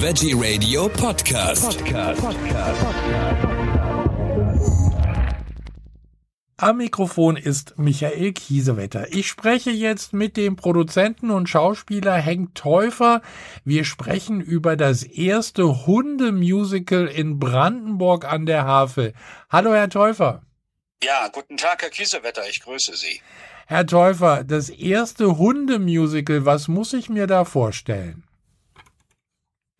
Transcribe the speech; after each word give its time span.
Veggie 0.00 0.32
Radio 0.32 0.88
Podcast. 0.88 1.76
Podcast. 1.84 2.22
Am 6.56 6.76
Mikrofon 6.76 7.36
ist 7.36 7.76
Michael 7.78 8.32
Kiesewetter. 8.32 9.12
Ich 9.12 9.26
spreche 9.26 9.72
jetzt 9.72 10.12
mit 10.12 10.36
dem 10.36 10.54
Produzenten 10.54 11.32
und 11.32 11.48
Schauspieler 11.48 12.14
Henk 12.14 12.54
Täufer. 12.54 13.22
Wir 13.64 13.84
sprechen 13.84 14.40
über 14.40 14.76
das 14.76 15.02
erste 15.02 15.84
Hundemusical 15.88 17.08
in 17.08 17.40
Brandenburg 17.40 18.24
an 18.24 18.46
der 18.46 18.66
Havel. 18.66 19.14
Hallo, 19.50 19.74
Herr 19.74 19.90
Täufer. 19.90 20.42
Ja, 21.02 21.26
guten 21.32 21.56
Tag, 21.56 21.82
Herr 21.82 21.90
Kiesewetter. 21.90 22.48
Ich 22.48 22.60
grüße 22.60 22.94
Sie. 22.94 23.20
Herr 23.66 23.84
Täufer, 23.84 24.44
das 24.44 24.70
erste 24.70 25.38
Hundemusical, 25.38 26.46
was 26.46 26.68
muss 26.68 26.92
ich 26.92 27.08
mir 27.08 27.26
da 27.26 27.44
vorstellen? 27.44 28.27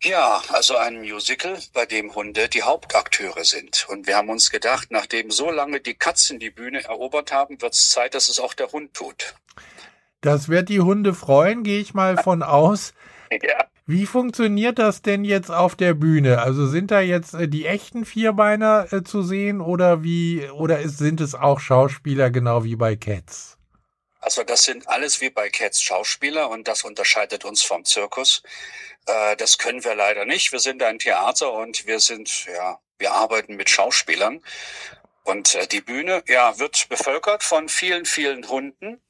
Ja, 0.01 0.41
also 0.53 0.77
ein 0.77 1.01
Musical, 1.01 1.57
bei 1.73 1.85
dem 1.85 2.15
Hunde 2.15 2.47
die 2.47 2.63
Hauptakteure 2.63 3.43
sind. 3.43 3.85
Und 3.89 4.07
wir 4.07 4.15
haben 4.15 4.29
uns 4.29 4.49
gedacht, 4.49 4.91
nachdem 4.91 5.29
so 5.29 5.51
lange 5.51 5.81
die 5.81 5.93
Katzen 5.93 6.39
die 6.39 6.51
Bühne 6.51 6.85
erobert 6.85 7.33
haben, 7.33 7.61
wird 7.61 7.73
es 7.73 7.89
Zeit, 7.89 8.15
dass 8.15 8.29
es 8.29 8.39
auch 8.39 8.53
der 8.53 8.71
Hund 8.71 8.93
tut. 8.93 9.35
Das 10.21 10.47
wird 10.47 10.69
die 10.69 10.79
Hunde 10.79 11.13
freuen, 11.13 11.63
gehe 11.63 11.81
ich 11.81 11.93
mal 11.93 12.17
von 12.17 12.43
aus. 12.43 12.93
Ja. 13.43 13.65
Wie 13.85 14.07
funktioniert 14.07 14.79
das 14.79 15.03
denn 15.03 15.23
jetzt 15.23 15.51
auf 15.51 15.75
der 15.75 15.93
Bühne? 15.93 16.41
Also 16.41 16.65
sind 16.65 16.89
da 16.89 16.99
jetzt 16.99 17.35
äh, 17.35 17.47
die 17.47 17.67
echten 17.67 18.03
Vierbeiner 18.03 18.91
äh, 18.91 19.03
zu 19.03 19.21
sehen 19.21 19.61
oder 19.61 20.01
wie 20.01 20.49
oder 20.49 20.89
sind 20.89 21.21
es 21.21 21.35
auch 21.35 21.59
Schauspieler 21.59 22.31
genau 22.31 22.63
wie 22.63 22.75
bei 22.75 22.95
Cats? 22.95 23.58
Also 24.19 24.43
das 24.43 24.63
sind 24.63 24.87
alles 24.87 25.21
wie 25.21 25.29
bei 25.29 25.49
Cats 25.49 25.81
Schauspieler 25.81 26.49
und 26.49 26.67
das 26.67 26.83
unterscheidet 26.83 27.45
uns 27.45 27.63
vom 27.63 27.85
Zirkus. 27.85 28.43
Äh, 29.05 29.35
das 29.37 29.57
können 29.57 29.83
wir 29.83 29.95
leider 29.95 30.25
nicht. 30.25 30.51
Wir 30.51 30.59
sind 30.59 30.83
ein 30.83 30.99
Theater 30.99 31.53
und 31.53 31.87
wir 31.87 31.99
sind, 31.99 32.45
ja, 32.45 32.79
wir 32.97 33.13
arbeiten 33.13 33.55
mit 33.55 33.69
Schauspielern. 33.69 34.43
Und 35.23 35.55
äh, 35.55 35.67
die 35.67 35.81
Bühne, 35.81 36.23
ja, 36.27 36.59
wird 36.59 36.89
bevölkert 36.89 37.43
von 37.43 37.69
vielen, 37.69 38.05
vielen 38.05 38.47
Hunden. 38.49 39.01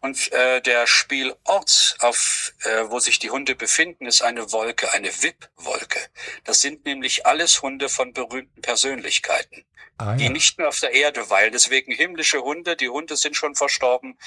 Und 0.00 0.32
äh, 0.32 0.60
der 0.62 0.86
Spielort, 0.86 1.96
auf, 2.00 2.52
äh, 2.64 2.84
wo 2.88 2.98
sich 2.98 3.18
die 3.18 3.30
Hunde 3.30 3.54
befinden, 3.54 4.06
ist 4.06 4.22
eine 4.22 4.52
Wolke, 4.52 4.92
eine 4.92 5.08
VIP-Wolke. 5.08 5.98
Das 6.44 6.60
sind 6.60 6.84
nämlich 6.84 7.26
alles 7.26 7.62
Hunde 7.62 7.88
von 7.88 8.12
berühmten 8.12 8.60
Persönlichkeiten, 8.62 9.64
Ah, 9.98 10.14
die 10.14 10.24
ja. 10.24 10.30
nicht 10.30 10.58
mehr 10.58 10.68
auf 10.68 10.80
der 10.80 10.92
Erde 10.92 11.30
weilen. 11.30 11.52
Deswegen 11.52 11.92
himmlische 11.92 12.42
Hunde, 12.42 12.76
die 12.76 12.88
Hunde 12.88 13.16
sind 13.16 13.36
schon 13.36 13.54
verstorben 13.54 14.18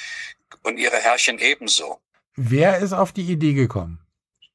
und 0.63 0.77
ihre 0.77 0.97
Herrchen 0.97 1.37
ebenso. 1.39 2.01
Wer 2.35 2.79
ist 2.79 2.93
auf 2.93 3.11
die 3.11 3.29
Idee 3.31 3.53
gekommen? 3.53 3.99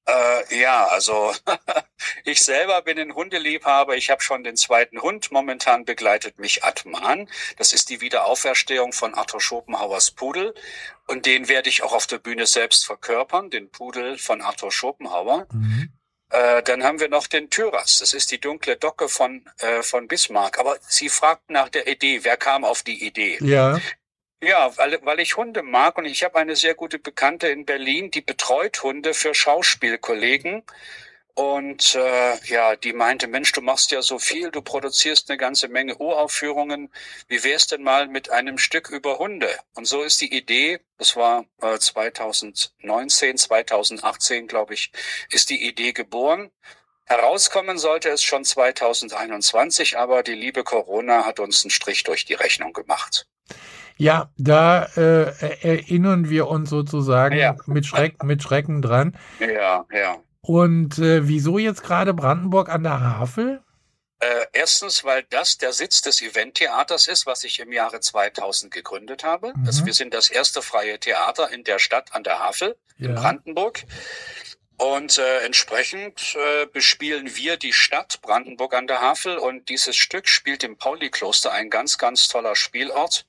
Äh, 0.06 0.60
ja, 0.60 0.86
also 0.86 1.32
ich 2.24 2.42
selber 2.42 2.82
bin 2.82 2.98
ein 2.98 3.14
Hundeliebhaber. 3.14 3.96
Ich 3.96 4.10
habe 4.10 4.22
schon 4.22 4.44
den 4.44 4.56
zweiten 4.56 5.00
Hund. 5.02 5.32
Momentan 5.32 5.84
begleitet 5.84 6.38
mich 6.38 6.64
Atman. 6.64 7.28
Das 7.56 7.72
ist 7.72 7.90
die 7.90 8.00
Wiederauferstehung 8.00 8.92
von 8.92 9.14
Arthur 9.14 9.40
Schopenhauers 9.40 10.12
Pudel. 10.12 10.54
Und 11.06 11.26
den 11.26 11.48
werde 11.48 11.68
ich 11.68 11.82
auch 11.82 11.92
auf 11.92 12.06
der 12.06 12.18
Bühne 12.18 12.46
selbst 12.46 12.86
verkörpern, 12.86 13.50
den 13.50 13.70
Pudel 13.70 14.18
von 14.18 14.40
Arthur 14.40 14.70
Schopenhauer. 14.70 15.46
Mhm. 15.52 15.92
Äh, 16.30 16.62
dann 16.62 16.82
haben 16.82 17.00
wir 17.00 17.08
noch 17.08 17.26
den 17.26 17.50
Tyras. 17.50 17.98
Das 17.98 18.14
ist 18.14 18.30
die 18.30 18.40
dunkle 18.40 18.76
Docke 18.76 19.08
von, 19.08 19.48
äh, 19.58 19.82
von 19.82 20.08
Bismarck. 20.08 20.58
Aber 20.58 20.76
Sie 20.80 21.08
fragten 21.08 21.52
nach 21.52 21.68
der 21.68 21.86
Idee. 21.86 22.24
Wer 22.24 22.36
kam 22.36 22.64
auf 22.64 22.82
die 22.82 23.04
Idee? 23.06 23.38
Ja. 23.40 23.78
Ja, 24.42 24.76
weil, 24.76 24.98
weil 25.04 25.20
ich 25.20 25.36
Hunde 25.36 25.62
mag 25.62 25.96
und 25.96 26.04
ich 26.04 26.22
habe 26.22 26.38
eine 26.38 26.54
sehr 26.54 26.74
gute 26.74 26.98
Bekannte 26.98 27.48
in 27.48 27.64
Berlin, 27.64 28.10
die 28.10 28.20
betreut 28.20 28.82
Hunde 28.82 29.14
für 29.14 29.34
Schauspielkollegen. 29.34 30.64
Und 31.34 31.96
äh, 31.96 32.36
ja, 32.46 32.76
die 32.76 32.92
meinte, 32.92 33.26
Mensch, 33.26 33.50
du 33.50 33.60
machst 33.60 33.90
ja 33.90 34.02
so 34.02 34.20
viel, 34.20 34.52
du 34.52 34.62
produzierst 34.62 35.28
eine 35.28 35.36
ganze 35.36 35.66
Menge 35.66 35.96
Uraufführungen. 35.96 36.92
Wie 37.26 37.42
wär's 37.42 37.66
denn 37.66 37.82
mal 37.82 38.06
mit 38.06 38.30
einem 38.30 38.56
Stück 38.56 38.88
über 38.90 39.18
Hunde? 39.18 39.48
Und 39.74 39.86
so 39.86 40.02
ist 40.02 40.20
die 40.20 40.32
Idee, 40.32 40.78
das 40.96 41.16
war 41.16 41.44
äh, 41.60 41.76
2019, 41.76 43.36
2018, 43.36 44.46
glaube 44.46 44.74
ich, 44.74 44.92
ist 45.30 45.50
die 45.50 45.66
Idee 45.66 45.92
geboren. 45.92 46.50
Herauskommen 47.06 47.78
sollte 47.78 48.10
es 48.10 48.22
schon 48.22 48.44
2021, 48.44 49.98
aber 49.98 50.22
die 50.22 50.34
liebe 50.34 50.62
Corona 50.62 51.26
hat 51.26 51.40
uns 51.40 51.64
einen 51.64 51.70
Strich 51.70 52.04
durch 52.04 52.24
die 52.24 52.34
Rechnung 52.34 52.72
gemacht. 52.72 53.26
Ja, 53.96 54.30
da 54.38 54.84
äh, 54.96 55.32
erinnern 55.62 56.30
wir 56.30 56.48
uns 56.48 56.70
sozusagen 56.70 57.36
Ja. 57.36 57.56
mit, 57.66 57.86
Schreck, 57.86 58.22
mit 58.22 58.42
Schrecken 58.42 58.82
dran. 58.82 59.18
Ja, 59.40 59.84
ja. 59.92 60.18
Und 60.46 60.98
äh, 60.98 61.26
wieso 61.26 61.58
jetzt 61.58 61.82
gerade 61.82 62.12
Brandenburg 62.12 62.68
an 62.68 62.82
der 62.82 63.00
Havel? 63.00 63.62
Äh, 64.20 64.46
erstens, 64.52 65.02
weil 65.02 65.22
das 65.24 65.56
der 65.56 65.72
Sitz 65.72 66.02
des 66.02 66.20
Eventtheaters 66.20 67.08
ist, 67.08 67.24
was 67.24 67.44
ich 67.44 67.60
im 67.60 67.72
Jahre 67.72 68.00
2000 68.00 68.72
gegründet 68.72 69.24
habe. 69.24 69.54
Mhm. 69.56 69.66
Also 69.66 69.86
wir 69.86 69.94
sind 69.94 70.12
das 70.12 70.28
erste 70.28 70.60
freie 70.60 70.98
Theater 70.98 71.50
in 71.50 71.64
der 71.64 71.78
Stadt 71.78 72.14
an 72.14 72.24
der 72.24 72.40
Havel 72.40 72.76
in 72.98 73.14
Ja. 73.14 73.20
Brandenburg. 73.20 73.84
Und 74.76 75.18
äh, 75.18 75.38
entsprechend 75.46 76.36
äh, 76.36 76.66
bespielen 76.66 77.36
wir 77.36 77.56
die 77.56 77.72
Stadt 77.72 78.20
Brandenburg 78.20 78.74
an 78.74 78.86
der 78.86 79.00
Havel 79.00 79.38
und 79.38 79.68
dieses 79.68 79.96
Stück 79.96 80.28
spielt 80.28 80.62
im 80.62 80.76
Pauli-Kloster 80.76 81.52
ein 81.52 81.70
ganz, 81.70 81.96
ganz 81.96 82.28
toller 82.28 82.54
Spielort. 82.56 83.24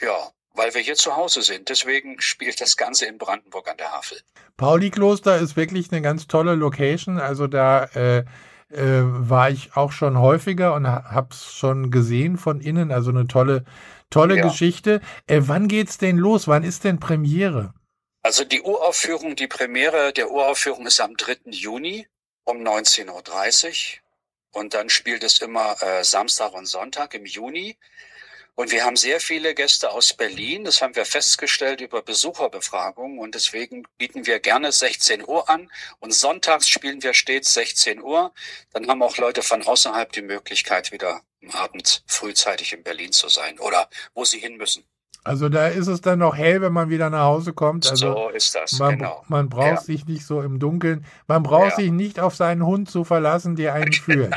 Ja, 0.00 0.32
weil 0.56 0.74
wir 0.74 0.80
hier 0.80 0.96
zu 0.96 1.16
Hause 1.16 1.42
sind. 1.42 1.68
Deswegen 1.68 2.20
spielt 2.20 2.60
das 2.60 2.76
Ganze 2.76 3.06
in 3.06 3.18
Brandenburg 3.18 3.68
an 3.68 3.76
der 3.76 3.92
Havel. 3.92 4.18
Pauli-Kloster 4.56 5.38
ist 5.38 5.56
wirklich 5.56 5.92
eine 5.92 6.02
ganz 6.02 6.26
tolle 6.26 6.54
Location. 6.54 7.18
Also 7.18 7.46
da 7.46 7.84
äh, 7.94 8.24
äh, 8.70 9.02
war 9.02 9.50
ich 9.50 9.76
auch 9.76 9.92
schon 9.92 10.18
häufiger 10.18 10.74
und 10.74 10.86
ha 10.86 11.04
hab's 11.10 11.52
schon 11.52 11.90
gesehen 11.90 12.36
von 12.38 12.60
innen. 12.60 12.90
Also 12.90 13.10
eine 13.10 13.26
tolle, 13.26 13.64
tolle 14.10 14.36
Ja. 14.36 14.42
Geschichte. 14.42 15.00
Äh, 15.26 15.42
wann 15.42 15.68
geht's 15.68 15.98
denn 15.98 16.16
los? 16.16 16.48
Wann 16.48 16.64
ist 16.64 16.84
denn 16.84 16.98
Premiere? 16.98 17.74
Also 18.22 18.44
die 18.44 18.62
Uraufführung, 18.62 19.36
die 19.36 19.46
Premiere 19.46 20.12
der 20.12 20.30
Uraufführung 20.30 20.86
ist 20.86 21.00
am 21.00 21.16
3. 21.16 21.50
Juni 21.50 22.08
um 22.44 22.58
19.30 22.58 23.06
Uhr. 23.08 24.00
Und 24.52 24.74
dann 24.74 24.88
spielt 24.88 25.22
es 25.22 25.38
immer 25.40 25.76
äh, 25.82 26.02
Samstag 26.02 26.52
und 26.54 26.66
Sonntag 26.66 27.14
im 27.14 27.26
Juni. 27.26 27.76
Und 28.56 28.72
wir 28.72 28.84
haben 28.84 28.96
sehr 28.96 29.20
viele 29.20 29.54
Gäste 29.54 29.90
aus 29.90 30.14
Berlin. 30.14 30.64
Das 30.64 30.80
haben 30.80 30.96
wir 30.96 31.04
festgestellt 31.04 31.82
über 31.82 32.00
Besucherbefragungen. 32.02 33.18
Und 33.18 33.34
deswegen 33.34 33.84
bieten 33.98 34.26
wir 34.26 34.40
gerne 34.40 34.72
16 34.72 35.26
Uhr 35.28 35.48
an. 35.50 35.70
Und 36.00 36.14
sonntags 36.14 36.66
spielen 36.66 37.02
wir 37.02 37.12
stets 37.12 37.52
16 37.52 38.02
Uhr. 38.02 38.32
Dann 38.72 38.88
haben 38.88 39.02
auch 39.02 39.18
Leute 39.18 39.42
von 39.42 39.62
außerhalb 39.62 40.10
die 40.12 40.22
Möglichkeit, 40.22 40.90
wieder 40.90 41.20
am 41.44 41.50
Abend 41.50 42.02
frühzeitig 42.06 42.72
in 42.72 42.82
Berlin 42.82 43.12
zu 43.12 43.28
sein 43.28 43.58
oder 43.58 43.88
wo 44.14 44.24
sie 44.24 44.38
hin 44.38 44.56
müssen. 44.56 44.84
Also 45.22 45.48
da 45.48 45.66
ist 45.66 45.88
es 45.88 46.00
dann 46.00 46.20
noch 46.20 46.36
hell, 46.36 46.62
wenn 46.62 46.72
man 46.72 46.88
wieder 46.88 47.10
nach 47.10 47.24
Hause 47.24 47.52
kommt. 47.52 47.86
Also 47.90 48.12
so 48.12 48.28
ist 48.30 48.54
das, 48.54 48.78
man, 48.78 48.96
genau. 48.96 49.24
man 49.28 49.48
braucht 49.48 49.66
Ja. 49.66 49.80
sich 49.80 50.06
nicht 50.06 50.24
so 50.24 50.40
im 50.40 50.60
Dunkeln. 50.60 51.04
Man 51.26 51.42
braucht 51.42 51.70
Ja. 51.72 51.76
sich 51.76 51.90
nicht 51.90 52.20
auf 52.20 52.36
seinen 52.36 52.64
Hund 52.64 52.88
zu 52.90 53.04
verlassen, 53.04 53.54
der 53.56 53.74
einen 53.74 53.92
führt. 53.92 54.34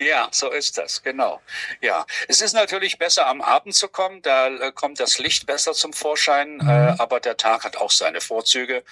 Ja, 0.00 0.28
so 0.30 0.50
ist 0.50 0.78
das, 0.78 1.02
genau. 1.02 1.40
Ja, 1.80 2.06
es 2.28 2.40
ist 2.40 2.52
natürlich 2.52 2.98
besser 2.98 3.26
am 3.26 3.40
Abend 3.40 3.74
zu 3.74 3.88
kommen, 3.88 4.22
da 4.22 4.46
äh, 4.48 4.72
kommt 4.72 5.00
das 5.00 5.18
Licht 5.18 5.46
besser 5.46 5.72
zum 5.72 5.92
Vorschein, 5.92 6.58
Mhm. 6.58 6.68
äh, 6.68 6.94
aber 6.98 7.18
der 7.18 7.36
Tag 7.36 7.64
hat 7.64 7.76
auch 7.76 7.90
seine 7.90 8.20
Vorzüge. 8.20 8.84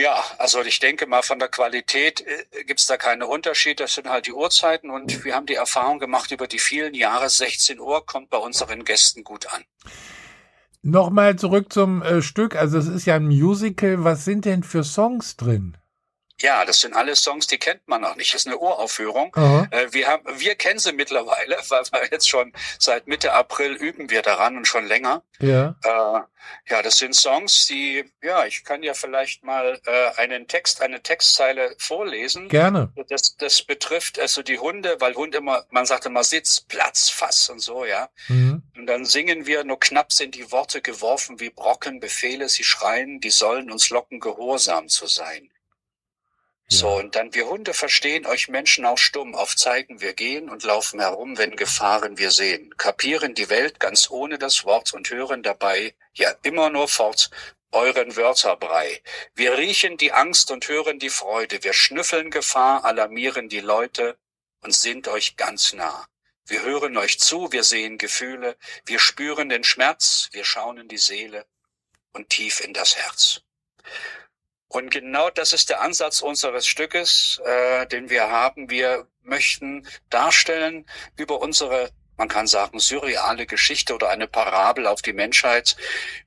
Ja, 0.00 0.24
also 0.38 0.62
ich 0.62 0.78
denke 0.78 1.06
mal, 1.06 1.22
von 1.22 1.38
der 1.38 1.48
Qualität 1.48 2.20
äh, 2.26 2.64
gibt's 2.64 2.86
da 2.86 2.96
keine 2.96 3.26
Unterschied. 3.26 3.80
Das 3.80 3.94
sind 3.94 4.08
halt 4.08 4.26
die 4.26 4.32
Uhrzeiten 4.32 4.90
und 4.90 5.24
wir 5.24 5.34
haben 5.34 5.46
die 5.46 5.54
Erfahrung 5.56 5.98
gemacht 5.98 6.30
über 6.30 6.46
die 6.46 6.60
vielen 6.60 6.94
Jahre, 6.94 7.28
16 7.28 7.78
Uhr 7.80 8.04
kommt 8.06 8.30
bei 8.30 8.38
unseren 8.38 8.84
Gästen 8.84 9.22
gut 9.24 9.46
an. 9.52 9.64
Nochmal 10.82 11.36
zurück 11.36 11.72
zum 11.72 12.02
äh, 12.02 12.22
Stück. 12.22 12.54
Also 12.54 12.78
es 12.78 12.86
ist 12.86 13.06
ja 13.06 13.16
ein 13.16 13.26
Musical. 13.26 14.04
Was 14.04 14.24
sind 14.24 14.44
denn 14.44 14.62
für 14.62 14.84
Songs 14.84 15.36
drin? 15.36 15.76
Ja, 16.40 16.64
das 16.64 16.80
sind 16.80 16.94
alles 16.94 17.22
Songs, 17.22 17.46
die 17.46 17.58
kennt 17.58 17.86
man 17.88 18.02
noch 18.02 18.16
nicht. 18.16 18.32
Das 18.32 18.42
ist 18.42 18.46
eine 18.46 18.58
Uraufführung. 18.58 19.34
Äh, 19.70 19.92
Wir 19.92 20.06
haben, 20.06 20.24
wir 20.40 20.54
kennen 20.54 20.78
sie 20.78 20.92
mittlerweile, 20.92 21.56
weil 21.68 21.84
wir 21.92 22.08
jetzt 22.10 22.28
schon 22.28 22.52
seit 22.78 23.06
Mitte 23.06 23.32
April 23.32 23.72
üben 23.72 24.10
wir 24.10 24.22
daran 24.22 24.56
und 24.56 24.66
schon 24.66 24.86
länger. 24.86 25.22
Ja. 25.40 25.74
Äh, 25.82 26.20
ja, 26.70 26.82
das 26.82 26.98
sind 26.98 27.14
Songs, 27.14 27.66
die, 27.66 28.04
ja, 28.22 28.46
ich 28.46 28.64
kann 28.64 28.82
ja 28.82 28.94
vielleicht 28.94 29.44
mal 29.44 29.80
äh, 29.86 30.20
einen 30.20 30.46
Text, 30.46 30.80
eine 30.80 31.02
Textzeile 31.02 31.74
vorlesen. 31.78 32.48
Gerne. 32.48 32.92
Das, 33.08 33.36
das 33.36 33.62
betrifft 33.62 34.18
also 34.18 34.42
die 34.42 34.58
Hunde, 34.58 34.96
weil 35.00 35.14
Hund 35.14 35.34
immer, 35.34 35.66
man 35.70 35.86
sagt 35.86 36.06
immer 36.06 36.24
Sitz, 36.24 36.60
Platz, 36.60 37.10
Fass 37.10 37.48
und 37.48 37.60
so, 37.60 37.84
ja. 37.84 38.08
Mhm. 38.28 38.62
Und 38.76 38.86
dann 38.86 39.04
singen 39.04 39.46
wir, 39.46 39.64
nur 39.64 39.80
knapp 39.80 40.12
sind 40.12 40.34
die 40.34 40.50
Worte 40.52 40.80
geworfen 40.80 41.40
wie 41.40 41.50
Brocken, 41.50 42.00
Befehle, 42.00 42.48
sie 42.48 42.64
schreien, 42.64 43.20
die 43.20 43.30
sollen 43.30 43.70
uns 43.70 43.90
locken, 43.90 44.20
gehorsam 44.20 44.88
zu 44.88 45.06
sein. 45.06 45.50
So, 46.70 46.90
und 46.90 47.16
dann 47.16 47.32
wir 47.32 47.46
Hunde 47.46 47.72
verstehen 47.72 48.26
euch 48.26 48.48
Menschen 48.48 48.84
auch 48.84 48.98
stumm, 48.98 49.34
auf 49.34 49.56
zeigen 49.56 50.02
wir 50.02 50.12
gehen 50.12 50.50
und 50.50 50.64
laufen 50.64 51.00
herum, 51.00 51.38
wenn 51.38 51.56
Gefahren 51.56 52.18
wir 52.18 52.30
sehen, 52.30 52.76
kapieren 52.76 53.34
die 53.34 53.48
Welt 53.48 53.80
ganz 53.80 54.10
ohne 54.10 54.38
das 54.38 54.66
Wort 54.66 54.92
und 54.92 55.08
hören 55.08 55.42
dabei 55.42 55.94
ja 56.12 56.34
immer 56.42 56.68
nur 56.68 56.86
fort, 56.86 57.30
euren 57.72 58.16
Wörterbrei. 58.16 59.02
Wir 59.34 59.56
riechen 59.56 59.96
die 59.96 60.12
Angst 60.12 60.50
und 60.50 60.68
hören 60.68 60.98
die 60.98 61.08
Freude. 61.08 61.64
Wir 61.64 61.72
schnüffeln 61.72 62.30
Gefahr, 62.30 62.84
alarmieren 62.84 63.48
die 63.48 63.60
Leute 63.60 64.18
und 64.60 64.74
sind 64.74 65.08
euch 65.08 65.36
ganz 65.36 65.72
nah. 65.72 66.06
Wir 66.46 66.62
hören 66.62 66.98
euch 66.98 67.18
zu, 67.18 67.50
wir 67.50 67.64
sehen 67.64 67.96
Gefühle, 67.96 68.56
wir 68.84 68.98
spüren 68.98 69.48
den 69.48 69.64
Schmerz, 69.64 70.28
wir 70.32 70.44
schauen 70.44 70.78
in 70.78 70.88
die 70.88 70.98
Seele 70.98 71.46
und 72.12 72.28
tief 72.28 72.60
in 72.60 72.74
das 72.74 72.96
Herz. 72.96 73.42
Und 74.68 74.90
genau 74.90 75.30
das 75.30 75.52
ist 75.52 75.70
der 75.70 75.80
Ansatz 75.80 76.20
unseres 76.20 76.66
Stückes, 76.66 77.40
äh, 77.44 77.86
den 77.86 78.10
wir 78.10 78.30
haben. 78.30 78.68
Wir 78.68 79.08
möchten 79.22 79.86
darstellen 80.10 80.86
über 81.16 81.40
unsere, 81.40 81.90
man 82.18 82.28
kann 82.28 82.46
sagen, 82.46 82.78
surreale 82.78 83.46
Geschichte 83.46 83.94
oder 83.94 84.10
eine 84.10 84.28
Parabel 84.28 84.86
auf 84.86 85.00
die 85.00 85.14
Menschheit, 85.14 85.76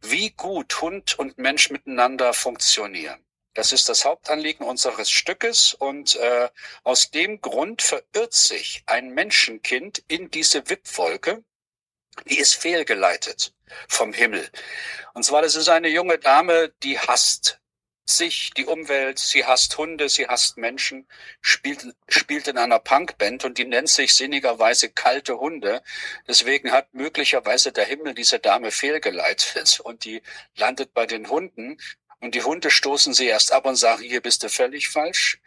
wie 0.01 0.31
gut 0.31 0.81
Hund 0.81 1.19
und 1.19 1.38
Mensch 1.38 1.69
miteinander 1.69 2.33
funktionieren. 2.33 3.23
Das 3.53 3.73
ist 3.73 3.89
das 3.89 4.05
Hauptanliegen 4.05 4.65
unseres 4.65 5.11
Stückes 5.11 5.73
und 5.73 6.15
äh, 6.15 6.49
aus 6.83 7.11
dem 7.11 7.41
Grund 7.41 7.81
verirrt 7.81 8.33
sich 8.33 8.81
ein 8.85 9.09
Menschenkind 9.13 10.03
in 10.07 10.31
diese 10.31 10.69
Wippwolke, 10.69 11.43
die 12.25 12.39
ist 12.39 12.55
fehlgeleitet 12.55 13.53
vom 13.88 14.13
Himmel. 14.13 14.49
Und 15.13 15.23
zwar, 15.23 15.41
das 15.41 15.55
ist 15.55 15.69
eine 15.69 15.89
junge 15.89 16.17
Dame, 16.17 16.73
die 16.81 16.97
hasst 16.97 17.61
sich, 18.06 18.51
die 18.57 18.65
Umwelt, 18.65 19.19
sie 19.19 19.45
hasst 19.45 19.77
Hunde, 19.77 20.09
sie 20.09 20.27
hasst 20.27 20.57
Menschen, 20.57 21.07
spielt, 21.42 21.95
spielt 22.07 22.48
in 22.48 22.57
einer 22.57 22.80
Punkband 22.80 23.45
und 23.45 23.57
die 23.57 23.65
nennt 23.65 23.89
sich 23.89 24.15
sinnigerweise 24.15 24.89
kalte 24.89 25.39
Hunde. 25.39 25.81
Deswegen 26.27 26.71
hat 26.71 26.94
möglicherweise 26.94 27.71
der 27.71 27.86
Himmel 27.86 28.13
diese 28.13 28.39
Dame 28.39 28.71
fehlgeleitet 28.71 29.80
und 29.80 30.06
die 30.06 30.21
landet 30.56 30.94
bei 30.94 31.06
den 31.06 31.30
Hunden 31.30 31.77
und 32.19 32.36
die 32.36 32.44
Hunde 32.44 32.69
stoßen 32.69 33.13
sie 33.13 33.27
erst 33.27 33.51
ab 33.51 33.65
und 33.65 33.75
sagen, 33.75 34.03
hier 34.03 34.21
bist 34.21 34.44
du 34.44 34.50
völlig 34.50 34.89
falsch. 34.89 35.39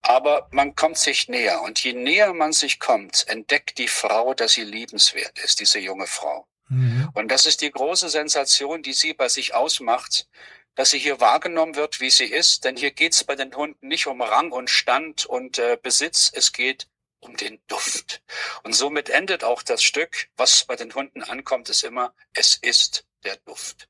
Aber 0.00 0.48
man 0.50 0.74
kommt 0.74 0.98
sich 0.98 1.28
näher 1.28 1.62
und 1.62 1.82
je 1.84 1.92
näher 1.92 2.32
man 2.32 2.52
sich 2.52 2.80
kommt, 2.80 3.28
entdeckt 3.28 3.78
die 3.78 3.88
Frau, 3.88 4.34
dass 4.34 4.54
sie 4.54 4.64
liebenswert 4.64 5.38
ist, 5.38 5.60
diese 5.60 5.78
junge 5.78 6.08
Frau. 6.08 6.48
Mhm. 6.68 7.10
Und 7.14 7.30
das 7.30 7.46
ist 7.46 7.60
die 7.60 7.70
große 7.70 8.08
Sensation, 8.08 8.82
die 8.82 8.94
sie 8.94 9.12
bei 9.12 9.28
sich 9.28 9.54
ausmacht, 9.54 10.26
dass 10.74 10.90
sie 10.90 10.98
hier 10.98 11.20
wahrgenommen 11.20 11.76
wird, 11.76 12.00
wie 12.00 12.10
sie 12.10 12.24
ist. 12.26 12.64
Denn 12.64 12.76
hier 12.76 12.90
geht 12.90 13.12
es 13.12 13.24
bei 13.24 13.36
den 13.36 13.54
Hunden 13.54 13.88
nicht 13.88 14.06
um 14.06 14.22
Rang 14.22 14.52
und 14.52 14.70
Stand 14.70 15.26
und 15.26 15.58
äh, 15.58 15.78
Besitz, 15.80 16.30
es 16.34 16.52
geht 16.52 16.88
um 17.20 17.36
den 17.36 17.60
Duft. 17.68 18.22
Und 18.64 18.74
somit 18.74 19.08
endet 19.08 19.44
auch 19.44 19.62
das 19.62 19.82
Stück, 19.82 20.28
was 20.36 20.64
bei 20.64 20.76
den 20.76 20.94
Hunden 20.94 21.22
ankommt, 21.22 21.68
ist 21.68 21.84
immer, 21.84 22.14
es 22.34 22.56
ist 22.56 23.06
der 23.24 23.36
Duft. 23.44 23.88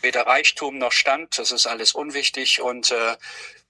Weder 0.00 0.26
Reichtum 0.26 0.78
noch 0.78 0.90
Stand, 0.90 1.38
das 1.38 1.52
ist 1.52 1.66
alles 1.66 1.92
unwichtig. 1.92 2.60
Und 2.60 2.90
äh, 2.90 3.16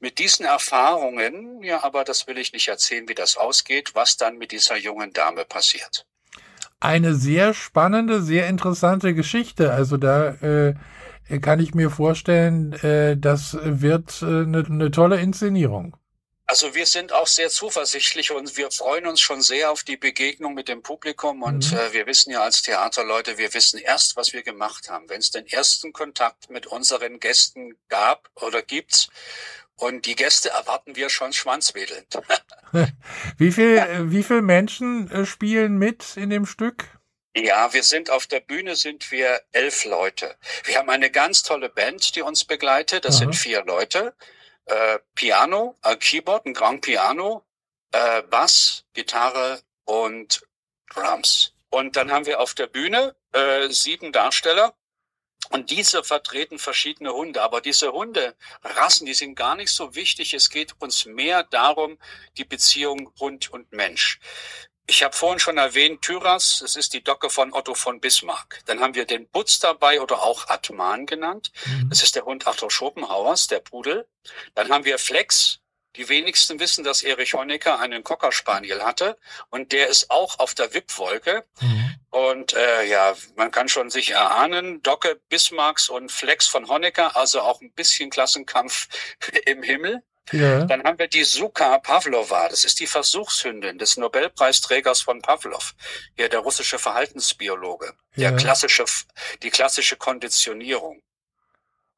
mit 0.01 0.19
diesen 0.19 0.47
Erfahrungen, 0.47 1.63
ja, 1.63 1.83
aber 1.83 2.05
das 2.05 2.27
will 2.27 2.39
ich 2.39 2.55
nicht 2.55 2.69
erzählen, 2.69 3.07
wie 3.09 3.15
das 3.15 3.37
ausgeht, 3.37 3.95
was 3.95 4.17
dann 4.17 4.39
mit 4.39 4.51
dieser 4.53 4.77
jungen 4.77 5.13
Dame 5.13 5.45
passiert. 5.45 6.07
Eine 6.81 7.15
sehr 7.15 7.55
spannende, 7.55 8.23
sehr 8.23 8.49
interessante 8.49 9.15
Geschichte. 9.15 9.73
Also 9.73 9.99
da 9.99 10.31
äh, 10.31 10.75
kann 11.41 11.61
ich 11.61 11.75
mir 11.75 11.91
vorstellen, 11.91 12.73
äh, 12.83 13.17
das 13.17 13.57
wird 13.61 14.23
eine 14.23 14.59
äh, 14.59 14.71
ne 14.71 14.91
tolle 14.91 15.21
Inszenierung. 15.21 15.97
Also 16.47 16.75
wir 16.75 16.85
sind 16.85 17.13
auch 17.13 17.29
sehr 17.29 17.49
zuversichtlich 17.49 18.31
und 18.31 18.59
wir 18.59 18.71
freuen 18.71 19.07
uns 19.07 19.21
schon 19.21 19.41
sehr 19.41 19.71
auf 19.71 19.85
die 19.85 19.97
Begegnung 19.97 20.53
mit 20.53 20.69
dem 20.69 20.83
Publikum. 20.83 21.43
Und 21.43 21.73
mhm. 21.73 21.79
äh, 21.79 21.93
wir 21.93 22.07
wissen 22.07 22.31
ja 22.31 22.43
als 22.43 22.61
Theaterleute, 22.63 23.39
wir 23.39 23.55
wissen 23.55 23.79
erst, 23.79 24.17
was 24.17 24.33
wir 24.35 24.43
gemacht 24.43 24.91
haben. 24.91 25.09
Wenn 25.09 25.21
es 25.21 25.31
den 25.31 25.47
ersten 25.47 25.93
Kontakt 25.93 26.51
mit 26.51 26.67
unseren 26.67 27.21
Gästen 27.21 27.77
gab 27.89 28.29
oder 28.35 28.61
gibt, 28.61 29.09
und 29.77 30.07
die 30.07 30.15
Gäste 30.15 30.51
erwarten 30.51 30.95
wir 30.95 31.09
schon 31.09 31.33
schwanzwedelnd. 31.33 32.21
wie 33.39 33.51
viel, 33.51 34.11
wie 34.11 34.23
viel 34.23 34.43
Menschen 34.43 35.11
äh, 35.11 35.27
spielen 35.27 35.77
mit 35.79 36.17
in 36.17 36.31
dem 36.31 36.47
Stück? 36.47 36.85
Ja, 37.35 37.73
wir 37.73 37.83
sind 37.83 38.11
auf 38.11 38.27
der 38.27 38.41
Bühne 38.41 38.77
sind 38.77 39.11
wir 39.11 39.41
elf 39.53 39.85
Leute. 39.85 40.37
Wir 40.65 40.77
haben 40.77 40.91
eine 40.91 41.11
ganz 41.11 41.43
tolle 41.43 41.71
Band, 41.71 42.15
die 42.15 42.21
uns 42.23 42.45
begleitet. 42.45 43.07
Das 43.07 43.17
Aha. 43.17 43.21
sind 43.21 43.35
vier 43.35 43.65
Leute. 43.65 44.15
Äh, 44.67 44.99
Piano, 45.15 45.79
äh, 45.83 45.97
Keyboard, 45.97 46.45
ein 46.45 46.53
Grand 46.53 46.83
Piano, 46.83 47.45
äh, 47.93 48.23
Bass, 48.23 48.85
Gitarre 48.93 49.63
und 49.85 50.47
Drums. 50.91 51.55
Und 51.71 51.97
dann 51.97 52.13
haben 52.13 52.27
wir 52.27 52.39
auf 52.39 52.53
der 52.53 52.67
Bühne 52.67 53.17
äh, 53.33 53.69
sieben 53.71 54.13
Darsteller. 54.13 54.75
Und 55.49 55.71
diese 55.71 56.05
vertreten 56.05 56.59
verschiedene 56.59 57.15
Hunde. 57.15 57.41
Aber 57.41 57.63
diese 57.63 57.93
Hunderassen, 57.93 59.07
die 59.07 59.15
sind 59.15 59.37
gar 59.37 59.57
nicht 59.57 59.71
so 59.71 59.95
wichtig. 59.95 60.35
Es 60.35 60.51
geht 60.51 60.75
uns 60.81 61.07
mehr 61.07 61.45
darum, 61.45 61.99
die 62.37 62.45
Beziehung 62.45 63.13
Hund 63.19 63.51
und 63.51 63.73
Mensch. 63.73 64.21
Ich 64.93 65.03
habe 65.03 65.17
vorhin 65.17 65.39
schon 65.39 65.57
erwähnt, 65.57 66.03
Tyras, 66.03 66.61
es 66.61 66.77
ist 66.77 66.93
die 66.93 67.03
Docke 67.03 67.31
von 67.31 67.55
Otto 67.55 67.75
von 67.75 67.99
Bismarck. 67.99 68.61
Dann 68.67 68.81
haben 68.81 68.95
wir 68.95 69.07
den 69.07 69.27
Butz 69.27 69.59
dabei 69.59 70.03
oder 70.03 70.23
auch 70.23 70.51
Atman 70.51 71.07
genannt. 71.07 71.51
Mhm. 71.65 71.89
Das 71.89 72.03
ist 72.03 72.15
der 72.15 72.27
Hund 72.27 72.47
Arthur 72.47 72.71
Schopenhauers, 72.71 73.47
der 73.47 73.61
Pudel. 73.61 74.07
Dann 74.55 74.69
haben 74.69 74.85
wir 74.85 74.99
Flex. 74.99 75.61
Die 75.97 76.11
wenigsten 76.11 76.61
wissen, 76.61 76.85
dass 76.85 77.03
Erich 77.03 77.33
Honecker 77.33 77.81
einen 77.81 78.05
Cocker 78.05 78.33
Spaniel 78.33 78.83
hatte 78.83 79.17
und 79.49 79.73
der 79.73 79.89
ist 79.89 80.11
auch 80.11 80.39
auf 80.39 80.53
der 80.53 80.75
Wippwolke. 80.75 81.47
Mhm. 81.61 81.95
Und 82.11 82.53
äh, 82.53 82.85
ja, 82.85 83.15
man 83.37 83.51
kann 83.51 83.71
schon 83.71 83.89
sich 83.89 84.11
erahnen, 84.11 84.83
Docke 84.83 85.23
Bismarcks 85.31 85.89
und 85.89 86.13
Flex 86.13 86.47
von 86.49 86.69
Honecker, 86.69 87.17
also 87.17 87.41
auch 87.41 87.63
ein 87.63 87.73
bisschen 87.73 88.11
Klassenkampf 88.11 88.89
im 89.47 89.63
Himmel. 89.63 90.03
Ja. 90.31 90.65
Dann 90.65 90.85
haben 90.85 90.99
wir 90.99 91.09
die 91.09 91.25
Suka 91.25 91.79
Pavlova. 91.79 92.49
Das 92.49 92.65
ist 92.65 92.79
die 92.81 92.87
Versuchshündin 92.87 93.79
des 93.79 93.97
Nobelpreisträgers 93.97 95.03
von 95.03 95.21
Pavlov. 95.21 95.75
Ja, 96.17 96.29
der 96.29 96.41
russische 96.41 96.79
Verhaltensbiologe. 96.79 97.93
Ja. 98.15 98.31
Der 98.31 98.39
klassische, 98.39 98.85
die 99.43 99.51
klassische 99.51 99.97
Konditionierung. 99.97 101.03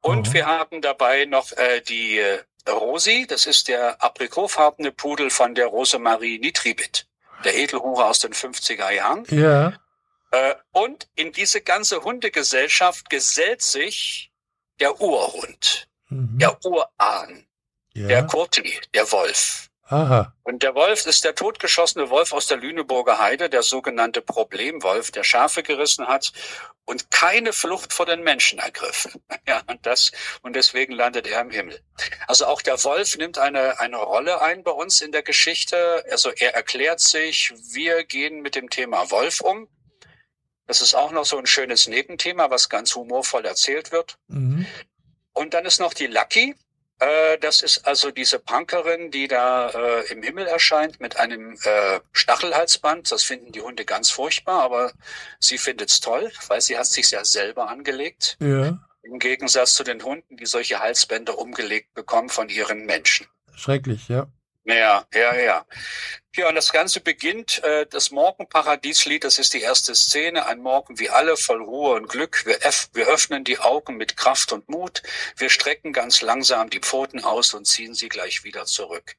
Und 0.01 0.29
mhm. 0.29 0.33
wir 0.33 0.45
haben 0.47 0.81
dabei 0.81 1.25
noch 1.25 1.51
äh, 1.53 1.81
die 1.81 2.17
äh, 2.17 2.39
Rosi. 2.67 3.25
Das 3.27 3.45
ist 3.45 3.67
der 3.67 4.01
aprikotfarbene 4.03 4.91
Pudel 4.91 5.29
von 5.29 5.55
der 5.55 5.67
Rosemarie 5.67 6.39
Nitribit. 6.39 7.07
Der 7.43 7.55
Edelhure 7.55 8.05
aus 8.05 8.19
den 8.19 8.33
50er 8.33 8.91
Jahren. 8.91 9.25
Ja. 9.29 9.73
Äh, 10.31 10.55
und 10.71 11.07
in 11.15 11.31
diese 11.31 11.61
ganze 11.61 12.03
Hundegesellschaft 12.03 13.09
gesellt 13.09 13.61
sich 13.61 14.31
der 14.79 14.99
Urhund. 14.99 15.87
Mhm. 16.09 16.39
Der 16.39 16.57
Urahn. 16.65 17.47
Ja. 17.95 18.07
Der 18.07 18.23
Kurti, 18.23 18.79
der 18.93 19.11
Wolf. 19.11 19.69
Aha. 19.87 20.33
Und 20.43 20.63
der 20.63 20.73
Wolf 20.73 21.05
ist 21.05 21.23
der 21.23 21.35
totgeschossene 21.35 22.09
Wolf 22.09 22.33
aus 22.33 22.47
der 22.47 22.57
Lüneburger 22.57 23.19
Heide, 23.19 23.49
der 23.49 23.61
sogenannte 23.61 24.21
Problemwolf, 24.21 25.11
der 25.11 25.23
Schafe 25.23 25.61
gerissen 25.61 26.07
hat 26.07 26.31
und 26.85 27.11
keine 27.11 27.53
Flucht 27.53 27.93
vor 27.93 28.07
den 28.07 28.23
Menschen 28.23 28.59
ergriff. 28.59 29.07
Ja, 29.47 29.61
und 29.67 29.85
das, 29.85 30.11
und 30.41 30.55
deswegen 30.55 30.93
landet 30.93 31.27
er 31.27 31.41
im 31.41 31.51
Himmel. 31.51 31.79
Also 32.25 32.47
auch 32.47 32.63
der 32.63 32.83
Wolf 32.83 33.15
nimmt 33.15 33.37
eine, 33.37 33.79
eine 33.79 33.97
Rolle 33.97 34.41
ein 34.41 34.63
bei 34.63 34.71
uns 34.71 35.01
in 35.01 35.11
der 35.11 35.21
Geschichte. 35.21 36.03
Also 36.09 36.31
er 36.31 36.55
erklärt 36.55 36.99
sich, 36.99 37.53
wir 37.71 38.03
gehen 38.05 38.41
mit 38.41 38.55
dem 38.55 38.71
Thema 38.71 39.11
Wolf 39.11 39.41
um. 39.41 39.67
Das 40.65 40.81
ist 40.81 40.95
auch 40.95 41.11
noch 41.11 41.25
so 41.25 41.37
ein 41.37 41.45
schönes 41.45 41.87
Nebenthema, 41.87 42.49
was 42.49 42.69
ganz 42.69 42.95
humorvoll 42.95 43.45
erzählt 43.45 43.91
wird. 43.91 44.17
Mhm. 44.29 44.65
Und 45.33 45.53
dann 45.53 45.65
ist 45.65 45.79
noch 45.79 45.93
die 45.93 46.07
Lucky. 46.07 46.55
Äh, 46.99 47.37
das 47.39 47.61
ist 47.61 47.85
also 47.85 48.11
diese 48.11 48.39
Punkerin, 48.39 49.11
die 49.11 49.27
da 49.27 49.69
äh, 49.69 50.11
im 50.11 50.23
Himmel 50.23 50.47
erscheint 50.47 50.99
mit 50.99 51.17
einem 51.17 51.57
äh, 51.63 51.99
Stachelhalsband. 52.13 53.11
Das 53.11 53.23
finden 53.23 53.51
die 53.51 53.61
Hunde 53.61 53.85
ganz 53.85 54.09
furchtbar, 54.09 54.63
aber 54.63 54.93
sie 55.39 55.57
findet's 55.57 55.99
toll, 55.99 56.31
weil 56.47 56.61
sie 56.61 56.77
hat 56.77 56.85
sich 56.85 57.11
ja 57.11 57.25
selber 57.25 57.69
angelegt. 57.69 58.37
Ja. 58.39 58.79
Im 59.03 59.19
Gegensatz 59.19 59.73
zu 59.73 59.83
den 59.83 60.03
Hunden, 60.03 60.37
die 60.37 60.45
solche 60.45 60.79
Halsbänder 60.79 61.37
umgelegt 61.37 61.93
bekommen 61.93 62.29
von 62.29 62.49
ihren 62.49 62.85
Menschen. 62.85 63.27
Schrecklich, 63.53 64.07
ja. 64.07 64.27
Ja, 64.65 65.05
ja, 65.13 65.35
ja. 65.35 65.65
Ja, 66.35 66.49
und 66.49 66.55
das 66.55 66.71
Ganze 66.71 66.99
beginnt, 66.99 67.63
äh, 67.63 67.85
das 67.85 68.09
Morgenparadieslied, 68.09 69.23
das 69.23 69.37
ist 69.37 69.53
die 69.53 69.61
erste 69.61 69.93
Szene, 69.95 70.47
ein 70.47 70.59
Morgen 70.59 70.97
wie 70.99 71.09
alle, 71.11 71.37
voll 71.37 71.61
Ruhe 71.63 71.93
und 71.95 72.09
Glück. 72.09 72.45
Wir, 72.45 72.59
wir 72.93 73.07
öffnen 73.07 73.43
die 73.43 73.59
Augen 73.59 73.95
mit 73.95 74.17
Kraft 74.17 74.51
und 74.51 74.67
Mut. 74.67 75.03
Wir 75.37 75.49
strecken 75.49 75.93
ganz 75.93 76.21
langsam 76.21 76.71
die 76.71 76.79
Pfoten 76.79 77.23
aus 77.23 77.53
und 77.53 77.65
ziehen 77.65 77.93
sie 77.93 78.09
gleich 78.09 78.43
wieder 78.43 78.65
zurück. 78.65 79.15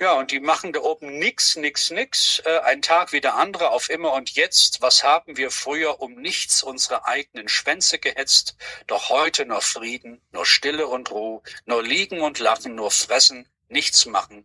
Ja, 0.00 0.14
und 0.14 0.30
die 0.32 0.40
machen 0.40 0.72
da 0.72 0.80
oben 0.80 1.18
nix, 1.18 1.56
nix, 1.56 1.90
nix. 1.90 2.42
Äh, 2.44 2.58
ein 2.58 2.82
Tag 2.82 3.12
wie 3.12 3.20
der 3.20 3.34
andere 3.36 3.70
auf 3.70 3.88
immer 3.88 4.12
und 4.14 4.32
jetzt. 4.32 4.82
Was 4.82 5.04
haben 5.04 5.36
wir 5.36 5.52
früher 5.52 6.00
um 6.00 6.16
nichts 6.16 6.62
unsere 6.64 7.06
eigenen 7.06 7.48
Schwänze 7.48 7.98
gehetzt? 8.00 8.56
Doch 8.88 9.10
heute 9.10 9.46
nur 9.46 9.62
Frieden, 9.62 10.20
nur 10.32 10.44
Stille 10.44 10.88
und 10.88 11.12
Ruhe, 11.12 11.40
nur 11.66 11.82
liegen 11.82 12.20
und 12.20 12.40
lachen, 12.40 12.74
nur 12.74 12.90
fressen, 12.90 13.48
nichts 13.68 14.06
machen, 14.06 14.44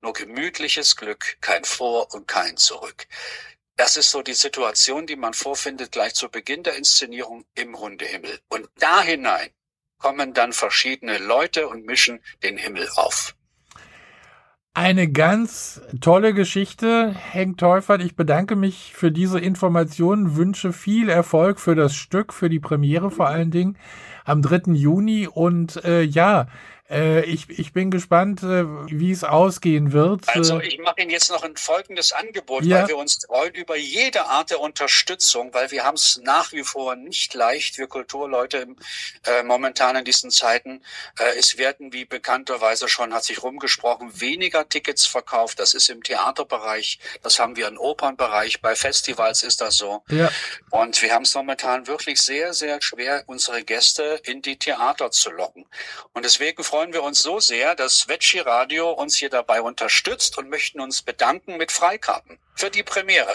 nur 0.00 0.12
gemütliches 0.12 0.96
Glück, 0.96 1.36
kein 1.40 1.64
Vor 1.64 2.12
und 2.14 2.26
kein 2.26 2.56
Zurück. 2.56 3.06
Das 3.76 3.96
ist 3.96 4.10
so 4.10 4.22
die 4.22 4.34
Situation, 4.34 5.06
die 5.06 5.16
man 5.16 5.32
vorfindet 5.32 5.92
gleich 5.92 6.14
zu 6.14 6.28
Beginn 6.28 6.62
der 6.62 6.76
Inszenierung 6.76 7.44
im 7.54 7.78
Hundehimmel. 7.78 8.38
Und 8.48 8.68
da 8.78 9.02
hinein 9.02 9.50
kommen 9.98 10.34
dann 10.34 10.52
verschiedene 10.52 11.18
Leute 11.18 11.68
und 11.68 11.86
mischen 11.86 12.20
den 12.42 12.56
Himmel 12.56 12.88
auf. 12.96 13.34
Eine 14.72 15.10
ganz 15.10 15.80
tolle 16.00 16.32
Geschichte, 16.32 17.12
Henk 17.12 17.58
Teufert. 17.58 18.02
Ich 18.02 18.14
bedanke 18.14 18.54
mich 18.54 18.92
für 18.94 19.10
diese 19.10 19.40
Informationen, 19.40 20.36
wünsche 20.36 20.72
viel 20.72 21.08
Erfolg 21.08 21.58
für 21.58 21.74
das 21.74 21.94
Stück, 21.94 22.32
für 22.32 22.48
die 22.48 22.60
Premiere 22.60 23.10
vor 23.10 23.26
allen 23.26 23.50
Dingen 23.50 23.76
am 24.24 24.42
3. 24.42 24.72
Juni. 24.74 25.26
Und 25.26 25.84
äh, 25.84 26.02
ja, 26.02 26.46
äh, 26.90 27.24
ich, 27.24 27.48
ich 27.48 27.72
bin 27.72 27.90
gespannt, 27.90 28.42
äh, 28.42 28.64
wie 28.88 29.12
es 29.12 29.22
ausgehen 29.22 29.92
wird. 29.92 30.28
Also 30.28 30.60
ich 30.60 30.78
mache 30.78 31.00
Ihnen 31.00 31.10
jetzt 31.10 31.30
noch 31.30 31.44
ein 31.44 31.56
folgendes 31.56 32.12
Angebot, 32.12 32.64
ja. 32.64 32.80
weil 32.80 32.88
wir 32.88 32.96
uns 32.96 33.24
freuen 33.26 33.54
über 33.54 33.76
jede 33.76 34.26
Art 34.26 34.50
der 34.50 34.60
Unterstützung, 34.60 35.54
weil 35.54 35.70
wir 35.70 35.84
haben 35.84 35.94
es 35.94 36.20
nach 36.24 36.52
wie 36.52 36.64
vor 36.64 36.96
nicht 36.96 37.34
leicht, 37.34 37.78
wir 37.78 37.86
Kulturleute 37.86 38.66
äh, 39.24 39.42
momentan 39.44 39.96
in 39.96 40.04
diesen 40.04 40.30
Zeiten. 40.30 40.82
Äh, 41.18 41.38
es 41.38 41.58
werden, 41.58 41.92
wie 41.92 42.04
bekannterweise 42.04 42.88
schon 42.88 43.14
hat 43.14 43.24
sich 43.24 43.42
rumgesprochen, 43.42 44.20
weniger 44.20 44.68
Tickets 44.68 45.06
verkauft. 45.06 45.60
Das 45.60 45.74
ist 45.74 45.88
im 45.90 46.02
Theaterbereich, 46.02 46.98
das 47.22 47.38
haben 47.38 47.56
wir 47.56 47.68
im 47.68 47.78
Opernbereich, 47.78 48.60
bei 48.60 48.74
Festivals 48.74 49.42
ist 49.42 49.60
das 49.60 49.76
so. 49.76 50.02
Ja. 50.08 50.30
Und 50.70 51.00
wir 51.02 51.12
haben 51.12 51.22
es 51.22 51.34
momentan 51.34 51.86
wirklich 51.86 52.20
sehr, 52.20 52.52
sehr 52.52 52.80
schwer, 52.82 53.24
unsere 53.26 53.62
Gäste 53.62 54.20
in 54.24 54.42
die 54.42 54.56
Theater 54.56 55.10
zu 55.10 55.30
locken. 55.30 55.66
Und 56.12 56.24
deswegen 56.24 56.64
freuen 56.64 56.79
freuen 56.80 56.94
wir 56.94 57.02
uns 57.02 57.20
so 57.20 57.40
sehr, 57.40 57.74
dass 57.74 58.08
Veggie 58.08 58.38
Radio 58.38 58.90
uns 58.90 59.14
hier 59.14 59.28
dabei 59.28 59.60
unterstützt 59.60 60.38
und 60.38 60.48
möchten 60.48 60.80
uns 60.80 61.02
bedanken 61.02 61.58
mit 61.58 61.72
Freikarten 61.72 62.38
für 62.54 62.70
die 62.70 62.82
Premiere. 62.82 63.34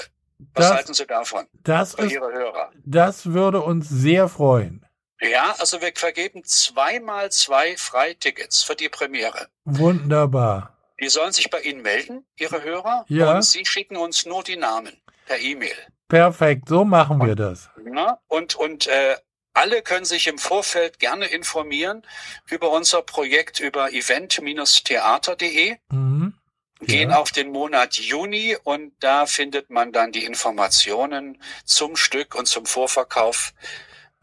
Was 0.56 0.70
das, 0.70 0.74
halten 0.74 0.94
Sie 0.96 1.06
davon? 1.06 1.46
Das 1.62 1.94
ist, 1.94 2.12
Ihre 2.12 2.34
Hörer? 2.34 2.72
Das 2.86 3.34
würde 3.34 3.62
uns 3.62 3.88
sehr 3.88 4.30
freuen. 4.30 4.84
Ja, 5.22 5.54
also 5.60 5.80
wir 5.80 5.92
vergeben 5.94 6.44
zweimal 6.44 7.32
zwei 7.32 7.78
Freitickets 7.78 8.64
für 8.64 8.76
die 8.76 8.90
Premiere. 8.90 9.48
Wunderbar. 9.64 10.76
Die 11.00 11.10
sollen 11.10 11.32
sich 11.32 11.52
bei 11.52 11.62
Ihnen 11.62 11.84
melden, 11.84 12.26
Ihre 12.40 12.64
Hörer, 12.64 13.06
ja. 13.10 13.36
und 13.36 13.44
Sie 13.44 13.64
schicken 13.64 13.96
uns 13.96 14.26
nur 14.26 14.44
die 14.44 14.58
Namen 14.58 15.00
per 15.28 15.38
E-Mail. 15.38 15.76
Perfekt, 16.08 16.68
so 16.68 16.84
machen 16.84 17.24
wir 17.24 17.36
das. 17.36 17.70
Na, 17.84 18.18
und 18.28 18.56
und 18.56 18.88
äh, 18.88 19.18
alle 19.56 19.82
können 19.82 20.06
sich 20.06 20.28
im 20.28 20.38
Vorfeld 20.38 21.00
gerne 21.00 21.26
informieren 21.26 22.04
über 22.50 22.70
unser 22.72 23.02
Projekt 23.02 23.60
über 23.60 23.92
event-theater.de. 23.92 25.78
Mhm. 25.92 26.34
Gehen 26.82 27.14
auf 27.14 27.32
den 27.32 27.52
Monat 27.52 27.96
Juni 27.96 28.58
und 28.64 28.92
da 29.00 29.26
findet 29.26 29.70
man 29.70 29.94
dann 29.94 30.12
die 30.12 30.26
Informationen 30.26 31.42
zum 31.64 31.96
Stück 31.96 32.36
und 32.36 32.48
zum 32.48 32.66
Vorverkauf 32.66 33.54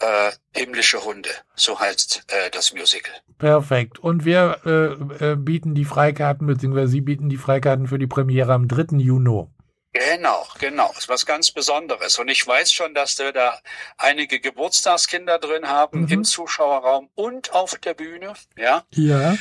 äh, 0.00 0.32
Himmlische 0.54 1.02
Hunde, 1.02 1.30
so 1.54 1.80
heißt 1.80 2.24
äh, 2.28 2.50
das 2.50 2.74
Musical. 2.74 3.14
Perfekt. 3.38 3.98
Und 3.98 4.26
wir 4.26 4.58
äh, 4.66 5.30
äh, 5.32 5.36
bieten 5.36 5.74
die 5.74 5.86
Freikarten, 5.86 6.46
beziehungsweise 6.46 6.88
Sie 6.88 7.00
bieten 7.00 7.30
die 7.30 7.38
Freikarten 7.38 7.86
für 7.86 7.98
die 7.98 8.06
Premiere 8.06 8.52
am 8.52 8.68
3. 8.68 8.98
Juni. 8.98 9.46
Genau, 9.92 10.46
genau. 10.58 10.90
Ist 10.96 11.08
was 11.08 11.26
ganz 11.26 11.50
Besonderes. 11.50 12.18
Und 12.18 12.28
ich 12.28 12.46
weiß 12.46 12.72
schon, 12.72 12.94
dass 12.94 13.18
wir 13.18 13.32
da 13.32 13.58
einige 13.98 14.40
Geburtstagskinder 14.40 15.38
drin 15.38 15.68
haben 15.68 16.02
mhm. 16.02 16.08
im 16.08 16.24
Zuschauerraum 16.24 17.10
und 17.14 17.52
auf 17.52 17.76
der 17.76 17.94
Bühne. 17.94 18.32
Ja. 18.56 18.84
Ja. 18.94 19.36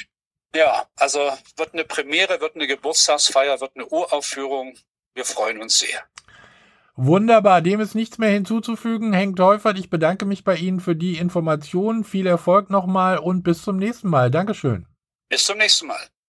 Ja, 0.54 0.86
also 0.98 1.32
wird 1.56 1.74
eine 1.74 1.86
Premiere, 1.86 2.42
wird 2.42 2.56
eine 2.56 2.68
Geburtstagsfeier, 2.68 3.62
wird 3.62 3.72
eine 3.76 3.88
Uraufführung. 3.88 4.76
Wir 5.14 5.24
freuen 5.24 5.62
uns 5.62 5.80
sehr. 5.80 6.04
Wunderbar, 6.96 7.62
dem 7.62 7.80
ist 7.80 7.96
nichts 7.96 8.18
mehr 8.18 8.30
hinzuzufügen. 8.30 9.14
Henk 9.14 9.38
Teufert, 9.38 9.80
ich 9.80 9.90
bedanke 9.90 10.26
mich 10.26 10.44
bei 10.44 10.56
Ihnen 10.58 10.82
für 10.82 10.96
die 10.96 11.18
Informationen. 11.18 12.04
Viel 12.04 12.28
Erfolg 12.28 12.70
nochmal 12.70 13.18
und 13.18 13.44
bis 13.44 13.64
zum 13.64 13.78
nächsten 13.78 14.10
Mal. 14.10 14.30
Dankeschön. 14.30 14.86
Bis 15.30 15.46
zum 15.46 15.58
nächsten 15.58 15.88
Mal. 15.88 16.12